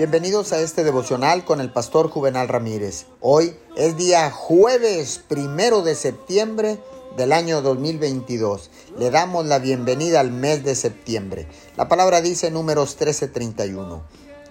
Bienvenidos 0.00 0.54
a 0.54 0.60
este 0.60 0.82
devocional 0.82 1.44
con 1.44 1.60
el 1.60 1.70
pastor 1.70 2.08
Juvenal 2.08 2.48
Ramírez. 2.48 3.04
Hoy 3.20 3.54
es 3.76 3.98
día 3.98 4.30
jueves 4.30 5.22
primero 5.28 5.82
de 5.82 5.94
septiembre 5.94 6.78
del 7.18 7.32
año 7.32 7.60
2022. 7.60 8.70
Le 8.98 9.10
damos 9.10 9.44
la 9.44 9.58
bienvenida 9.58 10.20
al 10.20 10.32
mes 10.32 10.64
de 10.64 10.74
septiembre. 10.74 11.48
La 11.76 11.88
palabra 11.88 12.22
dice 12.22 12.46
en 12.46 12.54
números 12.54 12.96
13:31. 12.98 14.00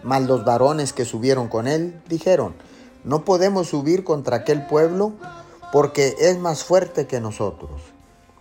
Mas 0.04 0.22
los 0.28 0.46
varones 0.46 0.94
que 0.94 1.04
subieron 1.04 1.48
con 1.48 1.68
él 1.68 2.00
dijeron, 2.08 2.54
no 3.04 3.26
podemos 3.26 3.70
subir 3.70 4.04
contra 4.04 4.38
aquel 4.38 4.68
pueblo 4.68 5.14
porque 5.74 6.16
es 6.20 6.38
más 6.38 6.64
fuerte 6.64 7.08
que 7.08 7.20
nosotros. 7.20 7.82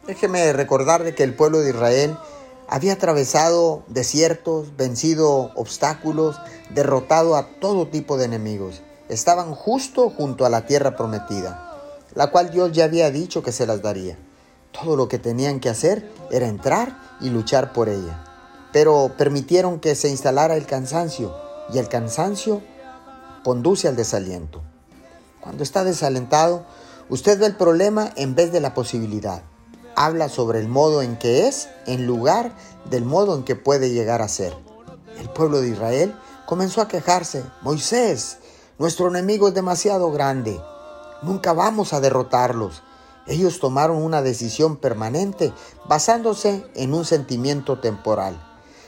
Déjeme 0.06 0.52
recordarle 0.52 1.14
que 1.14 1.22
el 1.22 1.34
pueblo 1.34 1.61
de 1.61 1.70
Israel 1.70 2.18
había 2.69 2.93
atravesado 2.93 3.82
desiertos, 3.89 4.77
vencido 4.77 5.51
obstáculos, 5.55 6.37
derrotado 6.69 7.34
a 7.34 7.48
todo 7.61 7.89
tipo 7.89 8.19
de 8.19 8.27
enemigos. 8.27 8.83
Estaban 9.09 9.55
justo 9.55 10.11
junto 10.11 10.45
a 10.45 10.51
la 10.51 10.66
tierra 10.66 10.95
prometida, 10.95 11.75
la 12.15 12.30
cual 12.30 12.51
Dios 12.51 12.73
ya 12.73 12.84
había 12.84 13.11
dicho 13.11 13.42
que 13.42 13.52
se 13.52 13.66
las 13.66 13.80
daría. 13.80 14.19
Todo 14.70 14.97
lo 14.97 15.09
que 15.09 15.19
tenían 15.19 15.61
que 15.61 15.70
hacer 15.70 16.12
era 16.30 16.47
entrar 16.47 17.01
y 17.23 17.30
luchar 17.30 17.73
por 17.73 17.89
ella. 17.89 18.23
Pero 18.70 19.12
permitieron 19.16 19.80
que 19.80 19.95
se 19.95 20.11
instalara 20.11 20.55
el 20.55 20.66
cansancio 20.66 21.34
y 21.73 21.78
el 21.78 21.89
cansancio 21.89 22.61
conduce 23.42 23.89
al 23.89 23.97
desaliento. 23.97 24.61
Cuando 25.41 25.62
está 25.62 25.84
desalentado, 25.84 26.66
usted 27.09 27.39
ve 27.41 27.47
el 27.47 27.56
problema 27.56 28.12
en 28.16 28.34
vez 28.34 28.53
de 28.53 28.61
la 28.61 28.75
posibilidad 28.75 29.42
habla 29.98 30.29
sobre 30.29 30.61
el 30.61 30.69
modo 30.69 31.02
en 31.02 31.16
que 31.16 31.48
es 31.48 31.69
en 31.87 32.06
lugar 32.06 32.52
del 32.89 33.05
modo 33.05 33.34
en 33.34 33.43
que 33.43 33.56
puede 33.56 33.91
llegar 33.91 34.23
a 34.23 34.29
ser. 34.29 34.55
El 35.19 35.29
pueblo 35.29 35.61
de 35.61 35.70
Israel 35.70 36.15
comenzó 36.47 36.80
a 36.80 36.87
quejarse, 36.87 37.43
Moisés, 37.62 38.39
nuestro 38.79 39.09
enemigo 39.09 39.48
es 39.48 39.55
demasiado 39.55 40.12
grande, 40.12 40.61
nunca 41.22 41.53
vamos 41.53 41.92
a 41.92 42.00
derrotarlos. 42.00 42.84
Ellos 43.27 43.59
tomaron 43.59 44.00
una 44.00 44.22
decisión 44.22 44.77
permanente 44.77 45.53
basándose 45.89 46.65
en 46.77 46.94
un 46.94 47.05
sentimiento 47.05 47.81
temporal. 47.81 48.41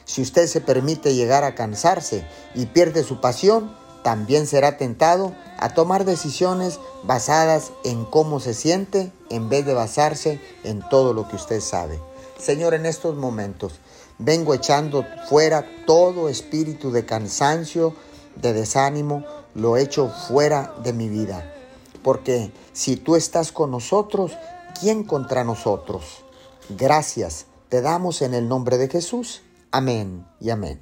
Si 0.04 0.22
usted 0.22 0.46
se 0.46 0.60
permite 0.60 1.16
llegar 1.16 1.42
a 1.42 1.56
cansarse 1.56 2.24
y 2.54 2.66
pierde 2.66 3.02
su 3.02 3.20
pasión, 3.20 3.76
también 4.02 4.46
será 4.46 4.76
tentado 4.76 5.34
a 5.58 5.74
tomar 5.74 6.04
decisiones 6.04 6.80
basadas 7.02 7.72
en 7.84 8.04
cómo 8.04 8.40
se 8.40 8.54
siente 8.54 9.12
en 9.28 9.48
vez 9.48 9.66
de 9.66 9.74
basarse 9.74 10.40
en 10.64 10.80
todo 10.88 11.12
lo 11.12 11.28
que 11.28 11.36
usted 11.36 11.60
sabe. 11.60 12.00
Señor, 12.38 12.74
en 12.74 12.86
estos 12.86 13.16
momentos 13.16 13.74
vengo 14.18 14.54
echando 14.54 15.04
fuera 15.28 15.66
todo 15.86 16.28
espíritu 16.28 16.90
de 16.90 17.04
cansancio, 17.04 17.94
de 18.36 18.52
desánimo, 18.52 19.24
lo 19.54 19.76
echo 19.76 20.08
fuera 20.28 20.74
de 20.82 20.92
mi 20.92 21.08
vida. 21.08 21.52
Porque 22.02 22.52
si 22.72 22.96
tú 22.96 23.16
estás 23.16 23.52
con 23.52 23.70
nosotros, 23.70 24.32
¿quién 24.80 25.04
contra 25.04 25.44
nosotros? 25.44 26.24
Gracias 26.70 27.46
te 27.70 27.82
damos 27.82 28.20
en 28.20 28.34
el 28.34 28.48
nombre 28.48 28.78
de 28.78 28.88
Jesús. 28.88 29.42
Amén 29.70 30.26
y 30.40 30.50
amén. 30.50 30.80